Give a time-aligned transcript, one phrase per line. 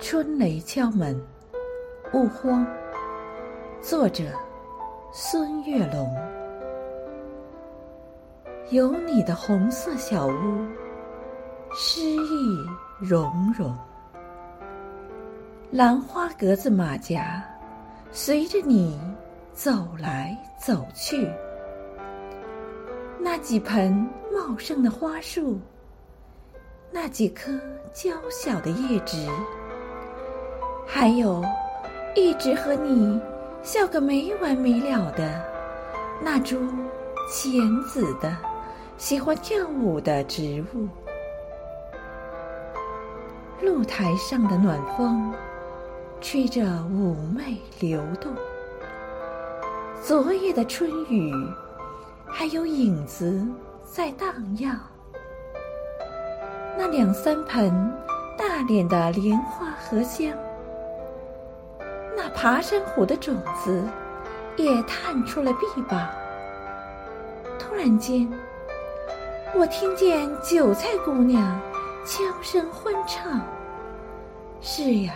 [0.00, 1.14] 春雷敲门，
[2.14, 2.66] 勿慌。
[3.82, 4.24] 作者：
[5.12, 6.10] 孙月龙。
[8.70, 10.66] 有你的红色小屋，
[11.74, 12.56] 诗意
[12.98, 13.76] 融融。
[15.70, 17.44] 兰花格子马甲，
[18.10, 18.98] 随着你
[19.52, 21.30] 走来走去。
[23.18, 23.92] 那几盆
[24.32, 25.60] 茂盛的花树，
[26.90, 27.52] 那几棵
[27.92, 29.28] 娇小的叶植。
[30.92, 31.42] 还有，
[32.16, 33.18] 一直和你
[33.62, 35.40] 笑个没完没了的
[36.20, 36.58] 那株
[37.32, 38.36] 浅紫的、
[38.98, 40.88] 喜欢跳舞的植物。
[43.62, 45.32] 露台上的暖风，
[46.20, 48.34] 吹着妩媚流动。
[50.02, 51.32] 昨夜的春雨，
[52.26, 53.46] 还有影子
[53.84, 54.28] 在荡
[54.58, 54.78] 漾。
[56.76, 57.70] 那两三盆
[58.36, 60.32] 大脸的莲花荷香。
[62.22, 63.82] 那爬山虎的种子
[64.56, 66.06] 也探出了臂膀。
[67.58, 68.30] 突然间，
[69.54, 71.58] 我听见韭菜姑娘
[72.04, 73.40] 悄声欢唱。
[74.60, 75.14] 是呀，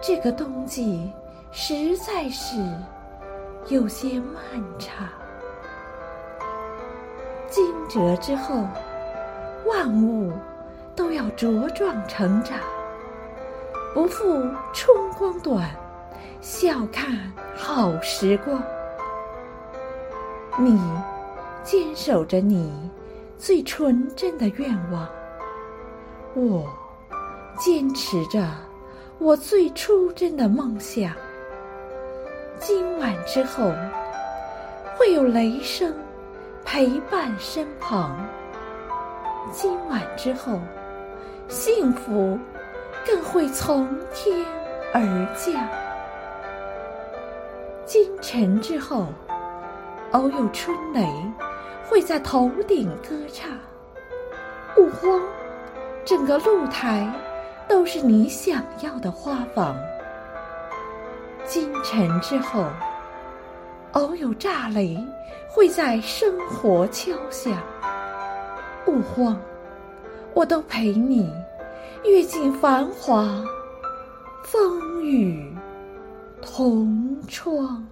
[0.00, 1.12] 这个冬季
[1.52, 2.56] 实在是
[3.68, 5.06] 有些漫长。
[7.48, 8.66] 惊蛰之后，
[9.64, 10.32] 万物
[10.96, 12.58] 都要茁壮成长。
[13.94, 14.24] 不负
[14.72, 15.68] 春光短，
[16.40, 18.62] 笑看好时光。
[20.58, 20.78] 你
[21.62, 22.72] 坚守着你
[23.36, 25.08] 最纯真的愿望，
[26.34, 26.68] 我
[27.56, 28.46] 坚持着
[29.18, 31.12] 我最初真的梦想。
[32.60, 33.72] 今晚之后，
[34.96, 35.94] 会有雷声
[36.64, 38.16] 陪伴身旁。
[39.50, 40.60] 今晚之后，
[41.48, 42.38] 幸福。
[43.08, 44.44] 更会从天
[44.92, 45.00] 而
[45.34, 45.66] 降。
[47.86, 49.06] 今晨之后，
[50.12, 51.08] 偶有春雷
[51.88, 53.50] 会在头顶歌唱。
[54.76, 55.22] 勿慌，
[56.04, 57.10] 整个露台
[57.66, 59.74] 都是你想要的花房。
[61.46, 62.66] 今晨之后，
[63.92, 65.02] 偶有炸雷
[65.48, 67.54] 会在生活敲响。
[68.86, 69.40] 勿慌，
[70.34, 71.32] 我都陪你。
[72.04, 73.44] 阅尽繁华，
[74.44, 75.52] 风雨
[76.40, 77.84] 同窗。